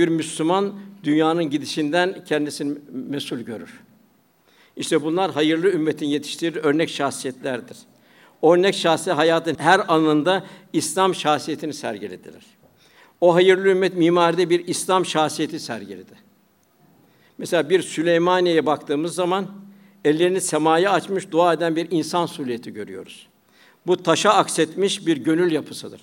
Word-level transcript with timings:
Bir 0.00 0.08
Müslüman 0.08 0.74
dünyanın 1.04 1.50
gidişinden 1.50 2.24
kendisini 2.24 2.78
mesul 2.92 3.38
görür. 3.38 3.80
İşte 4.76 5.02
bunlar 5.02 5.30
hayırlı 5.30 5.72
ümmetin 5.72 6.06
yetiştirdiği 6.06 6.64
örnek 6.64 6.90
şahsiyetlerdir. 6.90 7.76
Örnek 8.42 8.74
şahsi 8.74 9.12
hayatın 9.12 9.56
her 9.58 9.80
anında 9.88 10.46
İslam 10.72 11.14
şahsiyetini 11.14 11.74
sergilediler. 11.74 12.42
O 13.20 13.34
hayırlı 13.34 13.68
ümmet 13.68 13.96
mimaride 13.96 14.50
bir 14.50 14.66
İslam 14.68 15.06
şahsiyeti 15.06 15.60
sergiledi. 15.60 16.14
Mesela 17.38 17.70
bir 17.70 17.82
Süleymaniye'ye 17.82 18.66
baktığımız 18.66 19.14
zaman 19.14 19.46
ellerini 20.04 20.40
semaya 20.40 20.92
açmış 20.92 21.30
dua 21.30 21.52
eden 21.52 21.76
bir 21.76 21.88
insan 21.90 22.26
sureti 22.26 22.72
görüyoruz. 22.72 23.28
Bu 23.86 24.02
taşa 24.02 24.30
aksetmiş 24.30 25.06
bir 25.06 25.16
gönül 25.16 25.52
yapısıdır. 25.52 26.00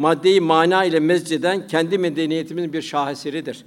Maddeyi 0.00 0.40
mana 0.40 0.84
ile 0.84 1.00
mezceden 1.00 1.66
kendi 1.66 1.98
medeniyetimizin 1.98 2.72
bir 2.72 2.82
şaheseridir. 2.82 3.64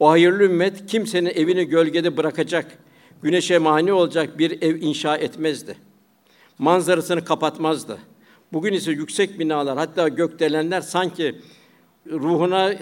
O 0.00 0.10
hayırlı 0.10 0.42
ümmet 0.42 0.86
kimsenin 0.86 1.30
evini 1.34 1.64
gölgede 1.64 2.16
bırakacak, 2.16 2.78
güneşe 3.22 3.58
mani 3.58 3.92
olacak 3.92 4.38
bir 4.38 4.62
ev 4.62 4.80
inşa 4.80 5.16
etmezdi. 5.16 5.76
Manzarasını 6.58 7.24
kapatmazdı. 7.24 7.98
Bugün 8.52 8.72
ise 8.72 8.92
yüksek 8.92 9.38
binalar, 9.38 9.78
hatta 9.78 10.08
gökdelenler 10.08 10.80
sanki 10.80 11.40
ruhuna 12.10 12.74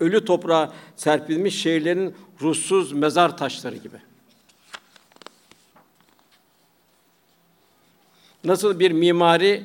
ölü 0.00 0.24
toprağa 0.24 0.72
serpilmiş 0.96 1.62
şehirlerin 1.62 2.14
ruhsuz 2.40 2.92
mezar 2.92 3.36
taşları 3.36 3.76
gibi. 3.76 3.96
Nasıl 8.44 8.78
bir 8.78 8.90
mimari 8.90 9.64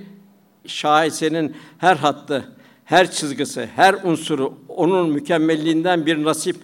şahesenin 0.68 1.56
her 1.78 1.96
hattı, 1.96 2.46
her 2.86 3.12
çizgisi, 3.12 3.70
her 3.76 3.96
unsuru 4.04 4.54
onun 4.68 5.10
mükemmelliğinden 5.10 6.06
bir 6.06 6.24
nasip 6.24 6.56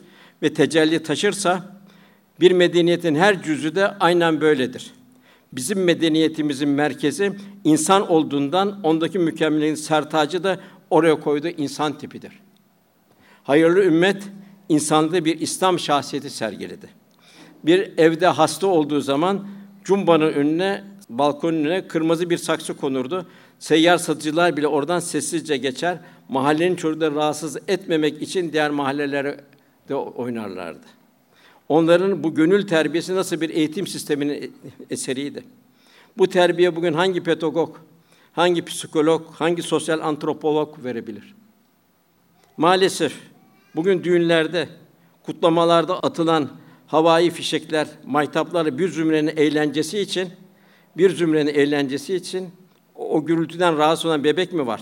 ve 0.41 0.53
tecelli 0.53 1.03
taşırsa 1.03 1.81
bir 2.39 2.51
medeniyetin 2.51 3.15
her 3.15 3.43
cüzü 3.43 3.75
de 3.75 3.87
aynen 3.87 4.41
böyledir. 4.41 4.91
Bizim 5.53 5.83
medeniyetimizin 5.83 6.69
merkezi 6.69 7.33
insan 7.63 8.11
olduğundan 8.11 8.81
ondaki 8.83 9.19
mükemmelliğin 9.19 9.75
sertacı 9.75 10.43
da 10.43 10.59
oraya 10.89 11.19
koyduğu 11.19 11.47
insan 11.47 11.97
tipidir. 11.97 12.39
Hayırlı 13.43 13.83
ümmet 13.83 14.23
insanda 14.69 15.25
bir 15.25 15.39
İslam 15.39 15.79
şahsiyeti 15.79 16.29
sergiledi. 16.29 16.89
Bir 17.63 17.97
evde 17.97 18.27
hasta 18.27 18.67
olduğu 18.67 19.01
zaman 19.01 19.47
cumbanın 19.83 20.33
önüne, 20.33 20.83
balkonun 21.09 21.57
önüne 21.57 21.87
kırmızı 21.87 22.29
bir 22.29 22.37
saksı 22.37 22.77
konurdu. 22.77 23.25
Seyyar 23.61 23.97
satıcılar 23.97 24.57
bile 24.57 24.67
oradan 24.67 24.99
sessizce 24.99 25.57
geçer. 25.57 25.97
Mahallenin 26.29 26.75
çocukları 26.75 27.15
rahatsız 27.15 27.57
etmemek 27.67 28.21
için 28.21 28.53
diğer 28.53 28.71
mahallelere 28.71 29.37
de 29.89 29.95
oynarlardı. 29.95 30.85
Onların 31.69 32.23
bu 32.23 32.35
gönül 32.35 32.67
terbiyesi 32.67 33.15
nasıl 33.15 33.41
bir 33.41 33.49
eğitim 33.49 33.87
sisteminin 33.87 34.55
eseriydi. 34.89 35.43
Bu 36.17 36.27
terbiye 36.27 36.75
bugün 36.75 36.93
hangi 36.93 37.23
pedagog, 37.23 37.77
hangi 38.33 38.65
psikolog, 38.65 39.31
hangi 39.31 39.61
sosyal 39.61 39.99
antropolog 39.99 40.83
verebilir? 40.83 41.35
Maalesef 42.57 43.13
bugün 43.75 44.03
düğünlerde, 44.03 44.69
kutlamalarda 45.23 45.99
atılan 45.99 46.49
havai 46.87 47.29
fişekler, 47.29 47.87
maytaplar 48.05 48.77
bir 48.77 48.89
zümrenin 48.89 49.37
eğlencesi 49.37 49.99
için, 49.99 50.29
bir 50.97 51.09
zümrenin 51.09 51.53
eğlencesi 51.53 52.15
için 52.15 52.49
o 52.95 53.25
gürültüden 53.25 53.77
rahatsız 53.77 54.05
olan 54.05 54.23
bebek 54.23 54.53
mi 54.53 54.67
var? 54.67 54.81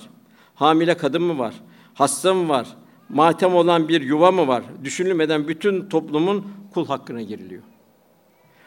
Hamile 0.56 0.98
kadın 0.98 1.22
mı 1.22 1.38
var? 1.38 1.54
Hasta 1.94 2.34
mı 2.34 2.50
var? 2.50 2.68
Matem 3.10 3.56
olan 3.56 3.90
bir 3.90 4.02
yuva 4.02 4.32
mı 4.32 4.48
var? 4.48 4.64
Düşünülmeden 4.84 5.48
bütün 5.48 5.90
toplumun 5.90 6.48
kul 6.74 6.86
hakkına 6.88 7.22
giriliyor. 7.22 7.64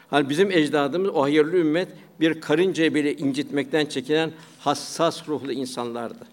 Hani 0.09 0.29
bizim 0.29 0.51
ecdadımız 0.51 1.09
o 1.09 1.21
hayırlı 1.21 1.57
ümmet 1.57 1.87
bir 2.19 2.41
karıncayı 2.41 2.95
bile 2.95 3.15
incitmekten 3.15 3.85
çekinen 3.85 4.31
hassas 4.59 5.29
ruhlu 5.29 5.51
insanlardı. 5.51 6.27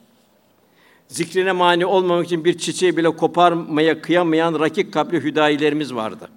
Zikrine 1.08 1.52
mani 1.52 1.86
olmamak 1.86 2.26
için 2.26 2.44
bir 2.44 2.58
çiçeği 2.58 2.96
bile 2.96 3.16
koparmaya 3.16 4.00
kıyamayan 4.00 4.60
rakik 4.60 4.92
kalpli 4.92 5.20
hüdayilerimiz 5.20 5.94
vardı. 5.94 6.28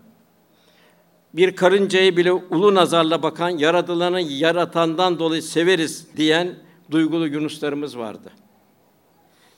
Bir 1.33 1.55
karıncayı 1.55 2.17
bile 2.17 2.31
ulu 2.31 2.75
nazarla 2.75 3.23
bakan, 3.23 3.49
yaradılanı 3.49 4.21
yaratandan 4.21 5.19
dolayı 5.19 5.44
severiz 5.44 6.07
diyen 6.17 6.55
duygulu 6.91 7.27
Yunuslarımız 7.27 7.97
vardı. 7.97 8.31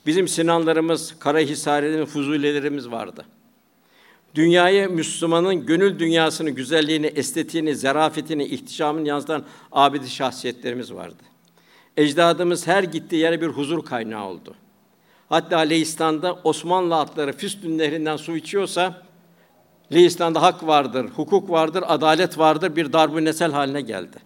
Bizim 0.06 0.28
Sinanlarımız, 0.28 1.18
Karahisari'nin 1.18 2.04
Fuzulilerimiz 2.04 2.90
vardı. 2.90 3.24
Dünyaya 4.34 4.88
Müslümanın 4.88 5.66
gönül 5.66 5.98
dünyasını, 5.98 6.50
güzelliğini, 6.50 7.06
estetiğini, 7.06 7.76
zarafetini, 7.76 8.44
ihtişamını 8.44 9.08
yansıtan 9.08 9.44
abidi 9.72 10.10
şahsiyetlerimiz 10.10 10.94
vardı. 10.94 11.22
Ecdadımız 11.96 12.66
her 12.66 12.82
gittiği 12.82 13.16
yere 13.16 13.40
bir 13.40 13.46
huzur 13.46 13.84
kaynağı 13.84 14.26
oldu. 14.26 14.54
Hatta 15.28 15.58
Leistan'da 15.58 16.34
Osmanlı 16.44 16.96
atları 16.96 17.32
Füstün 17.32 17.78
Nehri'nden 17.78 18.16
su 18.16 18.36
içiyorsa 18.36 19.05
Leistan'da 19.92 20.42
hak 20.42 20.66
vardır, 20.66 21.06
hukuk 21.16 21.50
vardır, 21.50 21.84
adalet 21.86 22.38
vardır 22.38 22.76
bir 22.76 22.92
darbu 22.92 23.24
nesel 23.24 23.52
haline 23.52 23.80
geldi. 23.80 24.16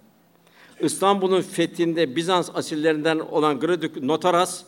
İstanbul'un 0.80 1.42
fethinde 1.42 2.16
Bizans 2.16 2.50
asillerinden 2.54 3.18
olan 3.18 3.60
Gradük 3.60 4.02
Notaras 4.02 4.62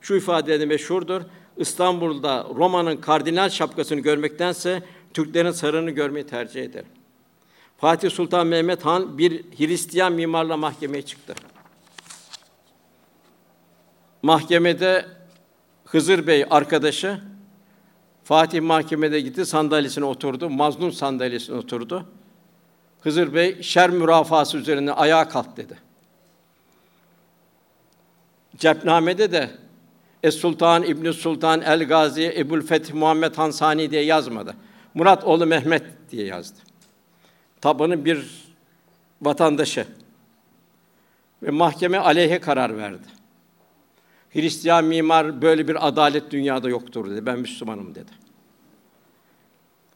şu 0.00 0.14
ifadeyle 0.14 0.66
meşhurdur. 0.66 1.22
İstanbul'da 1.56 2.46
Roma'nın 2.54 2.96
kardinal 2.96 3.50
şapkasını 3.50 4.00
görmektense 4.00 4.82
Türklerin 5.14 5.50
sarığını 5.50 5.90
görmeyi 5.90 6.26
tercih 6.26 6.62
ederim. 6.62 6.88
Fatih 7.78 8.10
Sultan 8.10 8.46
Mehmet 8.46 8.84
Han 8.84 9.18
bir 9.18 9.42
Hristiyan 9.42 10.12
mimarla 10.12 10.56
mahkemeye 10.56 11.02
çıktı. 11.02 11.34
Mahkemede 14.22 15.06
Hızır 15.84 16.26
Bey 16.26 16.46
arkadaşı 16.50 17.20
Fatih 18.26 18.60
mahkemede 18.60 19.20
gitti, 19.20 19.46
sandalyesine 19.46 20.04
oturdu, 20.04 20.50
mazlum 20.50 20.92
sandalyesine 20.92 21.56
oturdu. 21.56 22.06
Hızır 23.00 23.34
Bey 23.34 23.62
şer 23.62 23.90
mürafası 23.90 24.58
üzerine 24.58 24.92
ayağa 24.92 25.28
kalk 25.28 25.56
dedi. 25.56 25.78
Cepnamede 28.56 29.32
de 29.32 29.50
Es 30.22 30.36
Sultan 30.36 30.82
İbn 30.82 31.10
Sultan 31.10 31.60
El 31.60 31.84
Gazi 31.84 32.34
Ebul 32.36 32.62
Feth 32.62 32.94
Muhammed 32.94 33.34
Hansani 33.34 33.90
diye 33.90 34.02
yazmadı. 34.02 34.54
Murat 34.94 35.24
oğlu 35.24 35.46
Mehmet 35.46 35.84
diye 36.10 36.26
yazdı. 36.26 36.58
Tabanın 37.60 38.04
bir 38.04 38.26
vatandaşı 39.22 39.86
ve 41.42 41.50
mahkeme 41.50 41.98
aleyhe 41.98 42.40
karar 42.40 42.76
verdi. 42.76 43.06
Hristiyan 44.36 44.84
mimar 44.84 45.42
böyle 45.42 45.68
bir 45.68 45.88
adalet 45.88 46.30
dünyada 46.30 46.68
yoktur 46.68 47.10
dedi. 47.10 47.26
Ben 47.26 47.38
Müslümanım 47.38 47.94
dedi. 47.94 48.10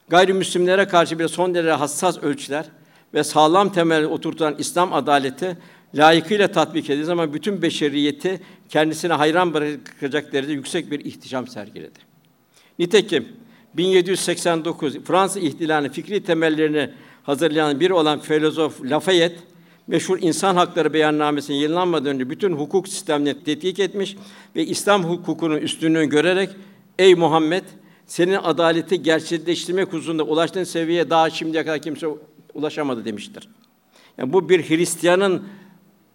Gayrimüslimlere 0.09 0.89
karşı 0.89 1.19
bir 1.19 1.29
son 1.29 1.55
derece 1.55 1.73
hassas 1.73 2.19
ölçüler 2.19 2.67
ve 3.15 3.25
sağlam 3.25 3.73
temel 3.73 4.05
oturtulan 4.05 4.55
İslam 4.59 4.93
adaleti 4.93 5.57
layıkıyla 5.95 6.49
tatbik 6.49 6.85
edildiği 6.85 7.05
zaman 7.05 7.35
bütün 7.35 7.63
beşeriyeti 7.63 8.41
kendisine 8.69 9.13
hayran 9.13 9.55
bırakacak 9.55 10.33
derecede 10.33 10.53
yüksek 10.53 10.91
bir 10.91 11.05
ihtişam 11.05 11.49
sergiledi. 11.49 11.99
Nitekim 12.79 13.29
1789 13.75 14.99
Fransız 15.05 15.43
ihtilalinin 15.43 15.93
fikri 15.93 16.25
temellerini 16.25 16.91
hazırlayan 17.23 17.81
bir 17.81 17.91
olan 17.91 18.21
filozof 18.21 18.83
Lafayette 18.85 19.41
meşhur 19.87 20.19
insan 20.21 20.57
hakları 20.57 20.93
beyannamesinin 20.93 21.57
yayınlanmadan 21.57 22.15
önce 22.15 22.31
bütün 22.31 22.53
hukuk 22.53 22.89
sistemlerini 22.89 23.45
tetkik 23.45 23.79
etmiş 23.79 24.17
ve 24.57 24.67
İslam 24.67 25.05
hukukunun 25.05 25.57
üstünlüğünü 25.57 26.09
görerek 26.09 26.51
ey 26.99 27.15
Muhammed 27.15 27.65
senin 28.07 28.35
adaleti 28.35 29.03
gerçekleştirmek 29.03 29.93
hususunda 29.93 30.23
ulaştığın 30.23 30.65
seviyeye 30.65 31.11
daha 31.11 31.31
şimdiye 31.31 31.65
kadar 31.65 31.79
kimse 31.79 32.07
ulaşamadı 32.55 33.05
demiştir. 33.05 33.49
Yani 34.19 34.33
bu 34.33 34.49
bir 34.49 34.69
Hristiyanın 34.69 35.43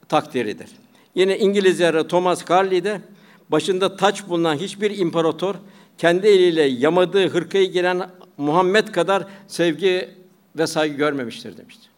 takdiridir. 0.10 0.70
Yine 1.16 1.40
İngiliz 1.40 1.80
yazarı 1.80 2.08
Thomas 2.08 2.50
Carlyle 2.50 3.02
başında 3.50 3.96
taç 3.96 4.28
bulunan 4.28 4.56
hiçbir 4.56 4.98
imparator 4.98 5.56
kendi 5.98 6.28
eliyle 6.28 6.64
yamadığı 6.64 7.28
hırkayı 7.28 7.72
giren 7.72 8.10
Muhammed 8.38 8.88
kadar 8.88 9.28
sevgi 9.48 10.10
ve 10.58 10.68
saygı 10.68 10.96
görmemiştir 10.96 11.58
demiştir. 11.58 11.95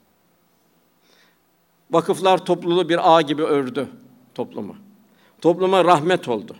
Vakıflar 1.91 2.45
topluluğu 2.45 2.89
bir 2.89 3.17
ağ 3.17 3.21
gibi 3.21 3.43
ördü 3.43 3.87
toplumu. 4.35 4.75
Topluma 5.41 5.85
rahmet 5.85 6.27
oldu. 6.27 6.55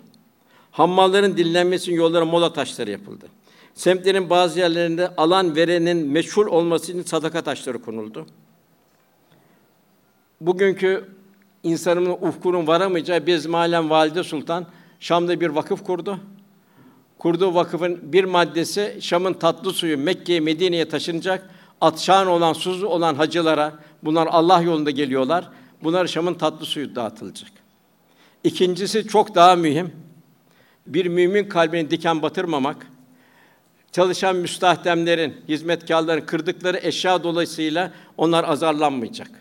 Hammalların 0.71 1.38
dinlenmesi 1.38 1.94
yollara 1.94 2.25
mola 2.25 2.53
taşları 2.53 2.91
yapıldı. 2.91 3.27
Semtlerin 3.74 4.29
bazı 4.29 4.59
yerlerinde 4.59 5.15
alan 5.15 5.56
verenin 5.56 6.07
meşhur 6.07 6.45
olması 6.45 6.91
için 6.91 7.01
sadaka 7.03 7.41
taşları 7.41 7.81
konuldu. 7.81 8.25
Bugünkü 10.41 11.09
insanın 11.63 12.06
ufkunun 12.06 12.68
varamayacağı 12.68 13.27
Bezmalem 13.27 13.89
Valide 13.89 14.23
Sultan 14.23 14.65
Şam'da 15.00 15.39
bir 15.39 15.50
vakıf 15.50 15.83
kurdu. 15.83 16.19
kurduğu 17.18 17.56
vakıfın 17.56 18.00
bir 18.13 18.23
maddesi 18.23 18.97
Şam'ın 19.01 19.33
tatlı 19.33 19.73
suyu 19.73 19.97
Mekke'ye, 19.97 20.39
Medine'ye 20.39 20.89
taşınacak. 20.89 21.50
Atşan 21.81 22.27
olan, 22.27 22.53
susuz 22.53 22.83
olan 22.83 23.15
hacılara, 23.15 23.74
bunlar 24.03 24.27
Allah 24.27 24.62
yolunda 24.62 24.91
geliyorlar. 24.91 25.50
Bunlar 25.83 26.07
Şam'ın 26.07 26.33
tatlı 26.33 26.65
suyu 26.65 26.95
dağıtılacak. 26.95 27.51
İkincisi 28.44 29.07
çok 29.07 29.35
daha 29.35 29.56
mühim. 29.56 29.91
Bir 30.88 31.06
mümin 31.06 31.50
kalbine 31.50 31.91
diken 31.91 32.21
batırmamak, 32.21 32.88
çalışan 33.91 34.35
müstahdemlerin, 34.35 35.35
hizmetkarların 35.47 36.25
kırdıkları 36.25 36.79
eşya 36.81 37.24
dolayısıyla 37.24 37.91
onlar 38.18 38.44
azarlanmayacak. 38.44 39.31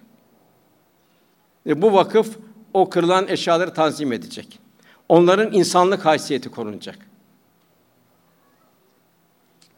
Ve 1.67 1.83
bu 1.83 1.93
vakıf 1.93 2.37
o 2.75 2.91
kırılan 2.91 3.29
eşyaları 3.29 3.75
tanzim 3.75 4.13
edecek. 4.13 4.59
Onların 5.09 5.53
insanlık 5.53 6.05
haysiyeti 6.05 6.49
korunacak. 6.49 6.99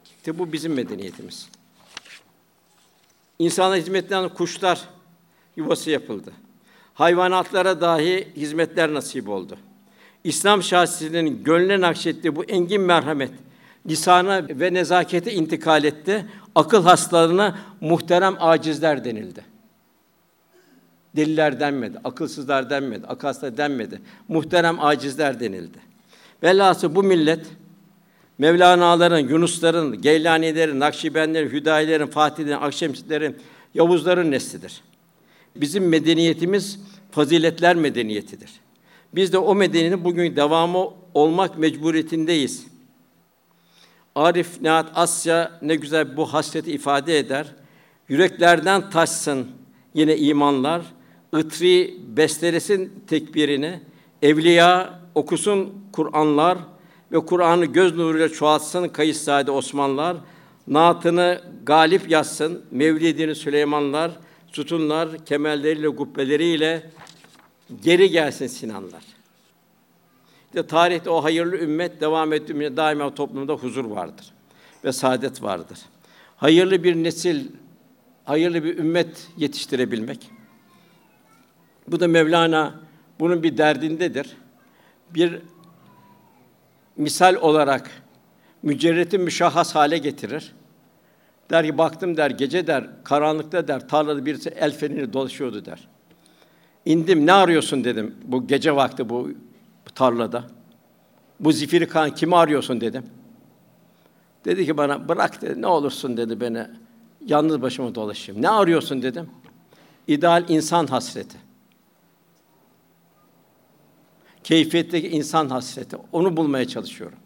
İşte 0.05 0.39
bu 0.39 0.53
bizim 0.53 0.75
medeniyetimiz. 0.75 1.49
İnsana 3.39 3.77
hizmetten 3.77 4.29
kuşlar 4.29 4.81
yuvası 5.57 5.91
yapıldı. 5.91 6.33
Hayvanatlara 6.95 7.81
dahi 7.81 8.29
hizmetler 8.37 8.95
nasip 8.95 9.29
oldu. 9.29 9.57
İslam 10.25 10.63
şahsiyetinin 10.63 11.45
gönlüne 11.45 11.81
nakşettiği 11.81 12.37
bu 12.37 12.45
engin 12.45 12.81
merhamet, 12.81 13.31
lisana 13.87 14.49
ve 14.49 14.75
nezakete 14.75 15.33
intikal 15.33 15.85
etti. 15.85 16.27
Akıl 16.55 16.83
hastalarına 16.83 17.59
muhterem 17.81 18.37
acizler 18.41 19.05
denildi. 19.05 19.45
Deliler 21.17 21.61
denmedi, 21.61 21.99
akılsızlar 22.05 22.71
denmedi, 22.71 23.07
akıl 23.07 23.57
denmedi. 23.57 24.01
Muhterem 24.29 24.81
acizler 24.81 25.41
denildi. 25.41 25.79
Velhasıl 26.43 26.95
bu 26.95 27.03
millet 27.03 27.47
Mevlana'ların, 28.39 29.29
Yunusların, 29.29 30.03
Geylanilerin, 30.03 30.81
Nakşibenlerin, 30.81 31.51
Hüdayilerin, 31.51 32.07
Fatihlerin, 32.07 32.57
Akşemsilerin, 32.57 33.37
Yavuzların 33.75 34.31
neslidir. 34.31 34.81
Bizim 35.57 35.89
medeniyetimiz 35.89 36.81
faziletler 37.11 37.77
medeniyetidir. 37.77 38.51
Biz 39.15 39.33
de 39.33 39.39
o 39.39 39.55
medeniyetin 39.55 40.05
bugün 40.05 40.37
devamı 40.37 40.91
olmak 41.15 41.59
mecburiyetindeyiz. 41.59 42.67
Arif 44.15 44.61
Nihat 44.61 44.91
Asya 44.95 45.59
ne 45.63 45.77
güzel 45.77 46.17
bu 46.17 46.33
hasreti 46.33 46.73
ifade 46.73 47.19
eder. 47.19 47.47
Yüreklerden 48.09 48.91
taşsın 48.91 49.49
yine 49.95 50.17
imanlar, 50.17 50.83
ıtri 51.35 51.95
bestelesin 52.17 52.93
tekbirini, 53.07 53.81
evliya 54.23 55.01
okusun 55.15 55.75
Kur'anlar 55.93 56.59
ve 57.13 57.27
Kur'an'ı 57.27 57.65
göz 57.65 57.97
nuruyla 57.97 58.29
çoğaltsın 58.29 58.89
Kayıssade 58.89 59.51
Osmanlılar, 59.51 60.17
naatını 60.67 61.43
galip 61.67 62.11
yazsın 62.11 62.65
Mevlidini 62.71 63.35
Süleymanlar, 63.35 64.11
sütunlar 64.53 65.25
kemelleriyle 65.25 65.89
gubbeleriyle 65.89 66.91
geri 67.83 68.11
gelsin 68.11 68.47
Sinanlar. 68.47 69.03
İşte 70.47 70.67
tarihte 70.67 71.11
o 71.11 71.25
hayırlı 71.25 71.59
ümmet 71.59 72.01
devam 72.01 72.33
ettiğinde 72.33 72.77
daima 72.77 73.15
toplumda 73.15 73.53
huzur 73.53 73.85
vardır 73.85 74.33
ve 74.85 74.93
saadet 74.93 75.43
vardır. 75.43 75.79
Hayırlı 76.37 76.85
bir 76.85 76.95
nesil, 76.95 77.47
hayırlı 78.25 78.65
bir 78.65 78.79
ümmet 78.79 79.29
yetiştirebilmek. 79.37 80.31
Bu 81.89 82.01
da 82.01 82.09
Mevlana 82.09 82.81
bunun 83.21 83.43
bir 83.43 83.59
derdindedir. 83.59 84.37
Bir 85.15 85.39
misal 86.99 87.35
olarak 87.35 87.91
mücerreti 88.63 89.19
müşahhas 89.19 89.75
hale 89.75 89.99
getirir. 89.99 90.53
Der 91.51 91.67
ki 91.67 91.79
baktım 91.79 92.17
der 92.17 92.31
gece 92.31 92.67
der 92.67 93.05
karanlıkta 93.05 93.69
der 93.69 93.89
tarlada 93.89 94.27
birisi 94.27 94.49
el 94.49 94.73
feneri 94.73 95.13
dolaşıyordu 95.13 95.65
der. 95.65 95.89
İndim 96.85 97.27
ne 97.27 97.33
arıyorsun 97.33 97.85
dedim 97.85 98.15
bu 98.25 98.47
gece 98.47 98.77
vakti 98.77 99.09
bu 99.09 99.31
tarlada. 99.95 100.45
Bu 101.41 101.53
zifiri 101.53 101.89
kan 101.89 102.15
kimi 102.15 102.37
arıyorsun 102.37 102.81
dedim. 102.81 103.05
Dedi 104.45 104.67
ki 104.67 104.77
bana 104.77 105.09
bırak 105.09 105.43
dedi 105.43 105.63
ne 105.63 105.67
olursun 105.67 106.17
dedi 106.17 106.41
beni 106.41 106.67
yalnız 107.27 107.63
başıma 107.63 107.95
dolaşayım. 107.95 108.43
Ne 108.43 108.49
arıyorsun 108.49 109.03
dedim. 109.03 109.31
İdeal 110.07 110.45
insan 110.49 110.87
hasreti. 110.87 111.48
Keyfiyetteki 114.45 115.09
insan 115.09 115.49
hasreti. 115.49 115.97
Onu 116.13 116.37
bulmaya 116.37 116.69
çalışıyorum. 116.69 117.19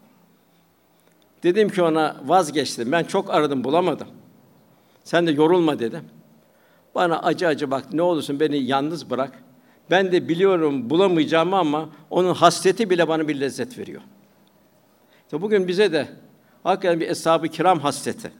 Dedim 1.42 1.68
ki 1.68 1.82
ona 1.82 2.16
vazgeçtim. 2.24 2.92
Ben 2.92 3.04
çok 3.04 3.30
aradım 3.30 3.64
bulamadım. 3.64 4.08
Sen 5.04 5.26
de 5.26 5.30
yorulma 5.30 5.78
dedim. 5.78 6.04
Bana 6.94 7.18
acı 7.18 7.46
acı 7.46 7.70
bak 7.70 7.92
ne 7.92 8.02
olursun 8.02 8.40
beni 8.40 8.58
yalnız 8.58 9.10
bırak. 9.10 9.42
Ben 9.90 10.12
de 10.12 10.28
biliyorum 10.28 10.90
bulamayacağımı 10.90 11.56
ama 11.56 11.88
onun 12.10 12.34
hasreti 12.34 12.90
bile 12.90 13.08
bana 13.08 13.28
bir 13.28 13.40
lezzet 13.40 13.78
veriyor. 13.78 14.00
İşte 15.24 15.42
bugün 15.42 15.68
bize 15.68 15.92
de 15.92 16.08
hakikaten 16.62 17.00
bir 17.00 17.10
eshab-ı 17.10 17.48
kiram 17.48 17.80
hasreti, 17.80 18.32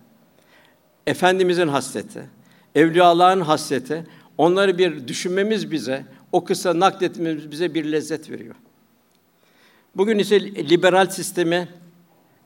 efendimizin 1.07 1.69
hasreti, 1.69 2.31
evliyaların 2.75 3.41
hasreti, 3.41 4.07
onları 4.39 4.79
bir 4.79 5.09
düşünmemiz 5.09 5.71
bize, 5.71 6.05
o 6.33 6.45
kısa 6.45 6.81
nakletmemiz 6.81 7.51
bize 7.51 7.75
bir 7.75 7.93
lezzet 7.93 8.31
veriyor. 8.31 8.55
Bugün 9.97 10.19
ise 10.19 10.41
liberal 10.41 11.07
sistemi 11.07 11.69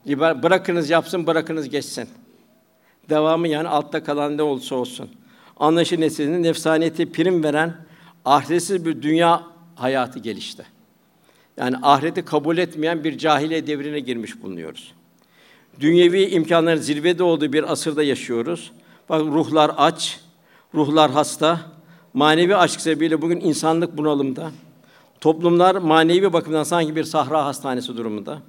liberal, 0.07 0.43
bırakınız 0.43 0.89
yapsın, 0.89 1.27
bırakınız 1.27 1.69
geçsin. 1.69 2.09
Devamı 3.09 3.47
yani 3.47 3.67
altta 3.67 4.03
kalan 4.03 4.37
ne 4.37 4.41
olursa 4.41 4.75
olsun. 4.75 5.09
Anlayışı 5.57 6.01
neslinin 6.01 6.43
nefsaniyeti 6.43 7.11
prim 7.11 7.43
veren 7.43 7.75
ahiretsiz 8.25 8.85
bir 8.85 9.01
dünya 9.01 9.43
hayatı 9.75 10.19
gelişti. 10.19 10.65
Yani 11.57 11.77
ahireti 11.81 12.25
kabul 12.25 12.57
etmeyen 12.57 13.03
bir 13.03 13.17
cahiliye 13.17 13.67
devrine 13.67 13.99
girmiş 13.99 14.41
bulunuyoruz. 14.41 14.93
Dünyevi 15.79 16.25
imkanların 16.25 16.81
zirvede 16.81 17.23
olduğu 17.23 17.53
bir 17.53 17.71
asırda 17.71 18.03
yaşıyoruz. 18.03 18.71
Bak 19.09 19.21
ruhlar 19.21 19.71
aç, 19.77 20.19
ruhlar 20.73 21.11
hasta, 21.11 21.61
manevi 22.13 22.55
aşk 22.55 22.81
sebebiyle 22.81 23.21
bugün 23.21 23.39
insanlık 23.39 23.97
bunalımda. 23.97 24.51
Toplumlar 25.21 25.75
manevi 25.75 26.33
bakımdan 26.33 26.63
sanki 26.63 26.95
bir 26.95 27.03
sahra 27.03 27.45
hastanesi 27.45 27.97
durumunda. 27.97 28.39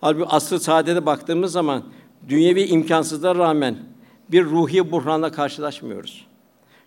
Halbuki 0.00 0.28
asr-ı 0.28 0.60
saadete 0.60 1.06
baktığımız 1.06 1.52
zaman 1.52 1.82
dünyevi 2.28 2.62
imkansızlara 2.62 3.38
rağmen 3.38 3.76
bir 4.28 4.44
ruhi 4.44 4.90
buhranla 4.90 5.32
karşılaşmıyoruz. 5.32 6.26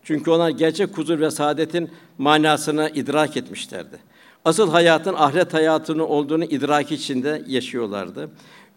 Çünkü 0.04 0.32
onlar 0.32 0.50
gerçek 0.50 0.98
huzur 0.98 1.20
ve 1.20 1.32
saadetin 1.32 1.92
manasını 2.18 2.92
idrak 2.96 3.38
etmişlerdi. 3.38 3.98
Asıl 4.46 4.72
hayatın 4.72 5.14
ahiret 5.14 5.54
hayatının 5.54 6.00
olduğunu 6.00 6.44
idrak 6.44 6.92
içinde 6.92 7.44
yaşıyorlardı. 7.48 8.30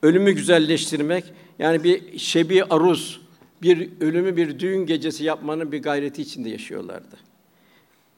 Ölümü 0.02 0.32
güzelleştirmek 0.32 1.24
yani 1.58 1.84
bir 1.84 2.18
şebi 2.18 2.64
aruz, 2.64 3.20
bir 3.62 3.90
ölümü 4.00 4.36
bir 4.36 4.58
düğün 4.58 4.86
gecesi 4.86 5.24
yapmanın 5.24 5.72
bir 5.72 5.82
gayreti 5.82 6.22
içinde 6.22 6.48
yaşıyorlardı. 6.48 7.16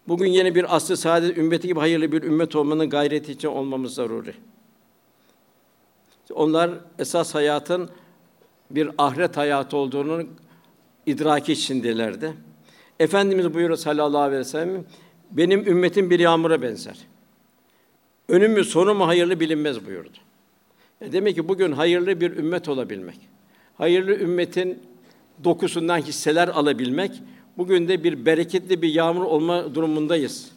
Bugün 0.08 0.26
yeni 0.26 0.54
bir 0.54 0.76
asr-ı 0.76 0.96
saadet 0.96 1.38
ümmeti 1.38 1.68
gibi 1.68 1.80
hayırlı 1.80 2.12
bir 2.12 2.22
ümmet 2.22 2.56
olmanın 2.56 2.90
gayreti 2.90 3.32
için 3.32 3.48
olmamız 3.48 3.94
zaruri. 3.94 4.34
Onlar 6.34 6.70
esas 6.98 7.34
hayatın 7.34 7.90
bir 8.70 8.90
ahiret 8.98 9.36
hayatı 9.36 9.76
olduğunu 9.76 10.26
idraki 11.06 11.52
içindelerdi. 11.52 12.32
Efendimiz 13.00 13.54
buyuruyor 13.54 13.78
sallallahu 13.78 14.22
aleyhi 14.22 14.40
ve 14.40 14.44
sellem, 14.44 14.84
benim 15.30 15.68
ümmetim 15.68 16.10
bir 16.10 16.20
yağmura 16.20 16.62
benzer. 16.62 16.98
Önümü 18.28 18.64
sonu 18.64 18.94
mu 18.94 19.06
hayırlı 19.06 19.40
bilinmez 19.40 19.86
buyurdu. 19.86 20.18
Yani 21.00 21.12
demek 21.12 21.34
ki 21.34 21.48
bugün 21.48 21.72
hayırlı 21.72 22.20
bir 22.20 22.36
ümmet 22.36 22.68
olabilmek, 22.68 23.18
hayırlı 23.78 24.14
ümmetin 24.14 24.82
dokusundan 25.44 25.98
hisseler 25.98 26.48
alabilmek, 26.48 27.22
bugün 27.58 27.88
de 27.88 28.04
bir 28.04 28.26
bereketli 28.26 28.82
bir 28.82 28.94
yağmur 28.94 29.22
olma 29.22 29.74
durumundayız. 29.74 30.52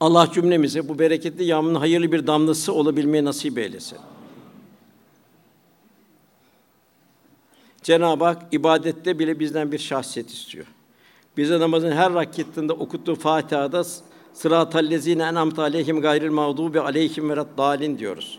Allah 0.00 0.30
cümlemize 0.34 0.88
bu 0.88 0.98
bereketli 0.98 1.44
yağmurun 1.44 1.74
hayırlı 1.74 2.12
bir 2.12 2.26
damlası 2.26 2.72
olabilmeyi 2.72 3.24
nasip 3.24 3.58
eylesin. 3.58 3.98
Cenab-ı 7.82 8.24
Hak 8.24 8.42
ibadette 8.52 9.18
bile 9.18 9.40
bizden 9.40 9.72
bir 9.72 9.78
şahsiyet 9.78 10.30
istiyor. 10.30 10.66
Bize 11.36 11.60
namazın 11.60 11.92
her 11.92 12.14
rakatında 12.14 12.72
okuttuğu 12.72 13.14
Fatiha'da 13.14 13.84
sıratal 14.32 14.90
lezine 14.90 15.22
en'amte 15.22 15.62
aleyhim 15.62 16.00
gayril 16.00 16.30
mağdubi 16.30 16.80
aleyhim 16.80 17.28
dalin 17.58 17.98
diyoruz. 17.98 18.38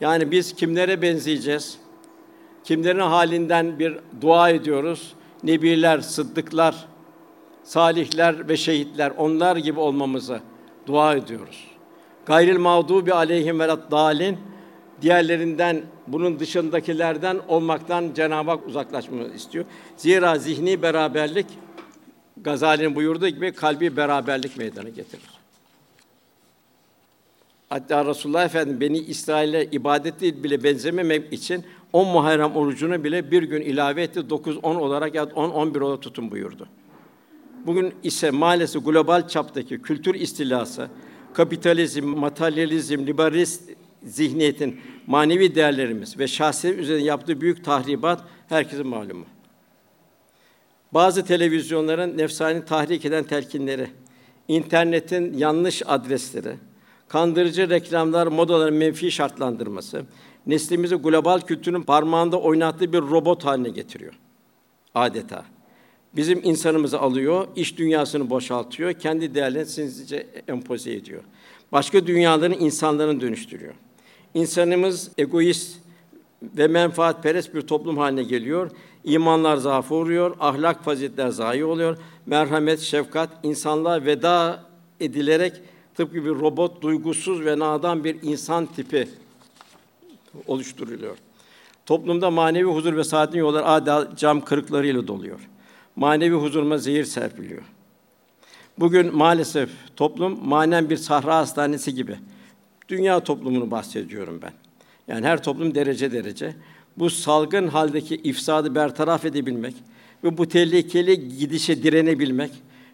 Yani 0.00 0.30
biz 0.30 0.54
kimlere 0.54 1.02
benzeyeceğiz? 1.02 1.78
Kimlerin 2.64 2.98
halinden 2.98 3.78
bir 3.78 3.98
dua 4.20 4.50
ediyoruz? 4.50 5.14
Nebiler, 5.42 5.98
sıddıklar, 5.98 6.86
salihler 7.64 8.48
ve 8.48 8.56
şehitler 8.56 9.12
onlar 9.16 9.56
gibi 9.56 9.80
olmamızı 9.80 10.40
dua 10.86 11.14
ediyoruz. 11.14 11.68
Gayril 12.26 12.58
mağdubi 12.58 13.14
aleyhim 13.14 13.58
dalin 13.58 14.38
diğerlerinden, 15.02 15.82
bunun 16.06 16.38
dışındakilerden 16.38 17.40
olmaktan 17.48 18.10
Cenab-ı 18.14 18.50
Hak 18.50 18.66
uzaklaşmamızı 18.66 19.34
istiyor. 19.34 19.64
Zira 19.96 20.38
zihni 20.38 20.82
beraberlik 20.82 21.46
Gazali'nin 22.36 22.94
buyurduğu 22.94 23.28
gibi 23.28 23.52
kalbi 23.52 23.96
beraberlik 23.96 24.56
meydana 24.56 24.88
getirir. 24.88 25.30
Hatta 27.68 28.04
Resulullah 28.04 28.44
Efendimiz 28.44 28.80
beni 28.80 28.98
İsrail'e 28.98 29.64
ibadeti 29.64 30.44
bile 30.44 30.64
benzememek 30.64 31.32
için 31.32 31.64
10 31.92 32.08
Muharrem 32.08 32.56
orucunu 32.56 33.04
bile 33.04 33.30
bir 33.30 33.42
gün 33.42 33.60
ilave 33.60 34.02
etti. 34.02 34.30
9 34.30 34.58
10 34.62 34.74
olarak 34.76 35.14
ya 35.14 35.24
10 35.24 35.50
11 35.50 35.80
olarak 35.80 36.02
tutun 36.02 36.30
buyurdu. 36.30 36.68
Bugün 37.66 37.94
ise 38.02 38.30
maalesef 38.30 38.84
global 38.84 39.28
çaptaki 39.28 39.82
kültür 39.82 40.14
istilası, 40.14 40.88
kapitalizm, 41.34 42.06
materyalizm, 42.06 43.06
liberalist 43.06 43.70
zihniyetin 44.02 44.80
manevi 45.06 45.54
değerlerimiz 45.54 46.18
ve 46.18 46.28
şahsiyet 46.28 46.78
üzerinde 46.78 47.04
yaptığı 47.04 47.40
büyük 47.40 47.64
tahribat 47.64 48.24
herkesin 48.48 48.86
malumu. 48.86 49.24
Bazı 50.94 51.24
televizyonların 51.24 52.18
nefsani 52.18 52.64
tahrik 52.64 53.04
eden 53.04 53.24
telkinleri, 53.24 53.86
internetin 54.48 55.38
yanlış 55.38 55.82
adresleri, 55.86 56.56
kandırıcı 57.12 57.70
reklamlar, 57.70 58.26
modaların 58.26 58.74
menfi 58.74 59.10
şartlandırması, 59.10 60.02
neslimizi 60.46 60.94
global 60.94 61.40
kültürün 61.40 61.82
parmağında 61.82 62.40
oynattığı 62.40 62.92
bir 62.92 62.98
robot 62.98 63.44
haline 63.44 63.68
getiriyor. 63.68 64.12
Adeta. 64.94 65.44
Bizim 66.16 66.40
insanımızı 66.44 67.00
alıyor, 67.00 67.46
iş 67.56 67.78
dünyasını 67.78 68.30
boşaltıyor, 68.30 68.92
kendi 68.92 69.34
değerlerini 69.34 69.68
sinsice 69.68 70.26
empoze 70.48 70.92
ediyor. 70.92 71.22
Başka 71.72 72.06
dünyaların 72.06 72.58
insanların 72.60 73.20
dönüştürüyor. 73.20 73.74
İnsanımız 74.34 75.10
egoist 75.18 75.78
ve 76.42 76.66
menfaatperest 76.66 77.54
bir 77.54 77.60
toplum 77.60 77.98
haline 77.98 78.22
geliyor. 78.22 78.70
İmanlar 79.04 79.56
zaafı 79.56 79.94
uğruyor, 79.94 80.36
ahlak 80.40 80.84
faziletler 80.84 81.28
zayi 81.28 81.64
oluyor. 81.64 81.98
Merhamet, 82.26 82.80
şefkat, 82.80 83.30
insanlığa 83.42 84.04
veda 84.04 84.62
edilerek 85.00 85.52
tıpkı 85.94 86.24
bir 86.24 86.30
robot, 86.30 86.82
duygusuz 86.82 87.44
ve 87.44 87.58
nadan 87.58 88.04
bir 88.04 88.16
insan 88.22 88.66
tipi 88.66 89.08
oluşturuluyor. 90.46 91.16
Toplumda 91.86 92.30
manevi 92.30 92.64
huzur 92.64 92.96
ve 92.96 93.04
saadetin 93.04 93.38
yolları 93.38 93.66
adeta 93.66 94.16
cam 94.16 94.44
kırıklarıyla 94.44 95.06
doluyor. 95.08 95.48
Manevi 95.96 96.34
huzuruma 96.34 96.78
zehir 96.78 97.04
serpiliyor. 97.04 97.62
Bugün 98.78 99.16
maalesef 99.16 99.70
toplum 99.96 100.48
manen 100.48 100.90
bir 100.90 100.96
sahra 100.96 101.36
hastanesi 101.36 101.94
gibi. 101.94 102.16
Dünya 102.88 103.20
toplumunu 103.20 103.70
bahsediyorum 103.70 104.40
ben. 104.42 104.52
Yani 105.08 105.26
her 105.26 105.42
toplum 105.42 105.74
derece 105.74 106.12
derece. 106.12 106.54
Bu 106.96 107.10
salgın 107.10 107.68
haldeki 107.68 108.16
ifsadı 108.16 108.74
bertaraf 108.74 109.24
edebilmek 109.24 109.74
ve 110.24 110.38
bu 110.38 110.48
tehlikeli 110.48 111.38
gidişe 111.38 111.82
direnebilmek, 111.82 112.50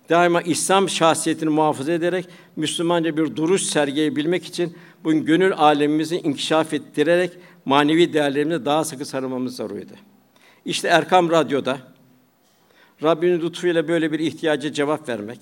daima 0.09 0.43
İslam 0.43 0.89
şahsiyetini 0.89 1.51
muhafaza 1.51 1.93
ederek 1.93 2.29
Müslümanca 2.57 3.17
bir 3.17 3.37
duruş 3.37 3.63
sergileyebilmek 3.63 4.45
için 4.45 4.77
bugün 5.05 5.25
gönül 5.25 5.53
alemimizi 5.53 6.17
inkişaf 6.17 6.75
ettirerek 6.75 7.33
manevi 7.65 8.13
değerlerimizi 8.13 8.65
daha 8.65 8.85
sıkı 8.85 9.05
sarılmamız 9.05 9.57
zaruriydi. 9.57 9.95
İşte 10.65 10.89
Erkam 10.89 11.31
Radyo'da 11.31 11.79
Rabbinin 13.03 13.41
lütfuyla 13.41 13.89
böyle 13.89 14.13
bir 14.13 14.19
ihtiyaca 14.19 14.73
cevap 14.73 15.09
vermek, 15.09 15.39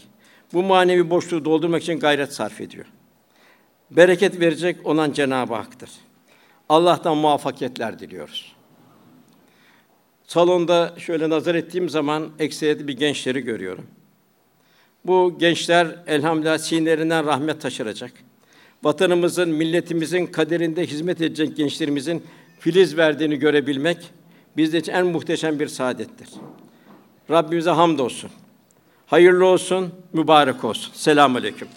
bu 0.53 0.63
manevi 0.63 1.11
boşluğu 1.11 1.45
doldurmak 1.45 1.83
için 1.83 2.01
gayret 2.01 2.33
sarf 2.33 2.61
ediyor. 2.61 2.87
Bereket 3.91 4.41
verecek 4.41 4.87
olan 4.87 5.13
Cenab-ı 5.13 5.55
Hak'tır. 5.55 5.91
Allah'tan 6.69 7.17
muvaffakiyetler 7.17 7.99
diliyoruz. 7.99 8.57
Salonda 10.27 10.95
şöyle 10.99 11.31
nazar 11.31 11.55
ettiğim 11.55 11.89
zaman 11.89 12.29
ekseriyeti 12.39 12.89
bir 12.89 12.97
gençleri 12.97 13.41
görüyorum. 13.41 13.87
Bu 15.07 15.39
gençler 15.39 15.97
elhamdülillah 16.07 16.59
sinelerinden 16.59 17.27
rahmet 17.27 17.61
taşıracak. 17.61 18.13
Vatanımızın, 18.83 19.49
milletimizin 19.49 20.27
kaderinde 20.27 20.87
hizmet 20.87 21.21
edecek 21.21 21.57
gençlerimizin 21.57 22.23
filiz 22.61 22.97
verdiğini 22.97 23.37
görebilmek 23.37 23.99
bizde 24.57 24.79
için 24.79 24.93
en 24.93 25.07
muhteşem 25.07 25.61
bir 25.61 25.69
saadettir. 25.69 26.29
Rabbimize 27.31 27.71
hamdolsun. 27.71 28.31
Hayırlı 29.07 29.47
olsun, 29.47 29.95
mübarek 30.13 30.65
olsun. 30.65 30.93
Selamun 30.95 31.39
aleyküm. 31.41 31.69